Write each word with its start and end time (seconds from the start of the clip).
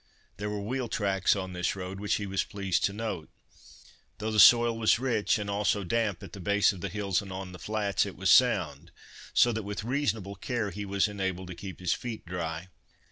There 0.37 0.49
were 0.49 0.59
wheel 0.63 0.87
tracks 0.87 1.35
on 1.35 1.53
this 1.53 1.75
road, 1.75 1.99
which 1.99 2.15
he 2.15 2.25
was 2.25 2.43
pleased 2.43 2.83
to 2.85 2.91
note. 2.91 3.29
Though 4.17 4.31
the 4.31 4.39
soil 4.39 4.75
was 4.75 4.97
rich, 4.97 5.37
and 5.37 5.47
also 5.47 5.83
damp 5.83 6.23
at 6.23 6.33
the 6.33 6.39
base 6.39 6.73
of 6.73 6.81
the 6.81 6.89
hills 6.89 7.21
and 7.21 7.31
on 7.31 7.51
the 7.51 7.59
flats, 7.59 8.07
it 8.07 8.15
was 8.15 8.31
sound, 8.31 8.89
so 9.35 9.51
that 9.51 9.61
with 9.61 9.83
reasonable 9.83 10.33
care 10.35 10.71
he 10.71 10.85
was 10.85 11.07
enabled 11.07 11.49
to 11.49 11.55
keep 11.55 11.79
his 11.79 11.93
feet 11.93 12.25
dry. 12.25 12.69